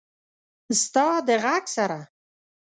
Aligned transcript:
ستا 0.81 1.07
د 1.27 1.29
ږغ 1.43 1.63
سره… 1.75 1.99